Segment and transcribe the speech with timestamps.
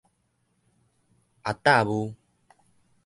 [1.43, 2.15] 阿罩霧